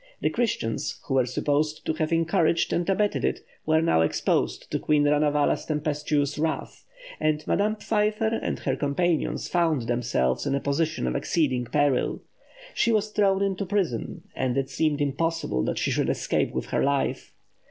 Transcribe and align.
The 0.19 0.31
Christians, 0.31 0.99
who 1.05 1.13
were 1.13 1.27
supposed 1.27 1.85
to 1.85 1.93
have 1.93 2.11
encouraged 2.11 2.73
and 2.73 2.89
abetted 2.89 3.23
it, 3.23 3.41
were 3.67 3.83
now 3.83 4.01
exposed 4.01 4.71
to 4.71 4.79
Queen 4.79 5.03
Ranavala's 5.03 5.65
tempestuous 5.65 6.39
wrath, 6.39 6.85
and 7.19 7.45
Madame 7.45 7.75
Pfeiffer 7.75 8.39
and 8.41 8.57
her 8.61 8.75
companions 8.75 9.47
found 9.47 9.83
themselves 9.83 10.47
in 10.47 10.55
a 10.55 10.59
position 10.59 11.05
of 11.05 11.15
exceeding 11.15 11.65
peril. 11.65 12.23
She 12.73 12.91
was 12.91 13.11
thrown 13.11 13.43
into 13.43 13.63
prison, 13.63 14.23
and 14.35 14.57
it 14.57 14.71
seemed 14.71 15.01
impossible 15.01 15.63
that 15.65 15.77
she 15.77 15.91
should 15.91 16.09
escape 16.09 16.51
with 16.51 16.65
her 16.71 16.83
life. 16.83 17.31